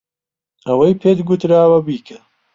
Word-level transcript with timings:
ئەوەی 0.67 0.99
پێت 1.01 1.19
گوتراوە 1.27 1.79
بیکە. 1.85 2.17